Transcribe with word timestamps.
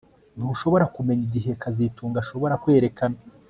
Ntushobora 0.37 0.85
kumenya 0.95 1.23
igihe 1.27 1.51
kazitunga 1.61 2.17
ashobora 2.23 2.59
kwerekana 2.63 3.17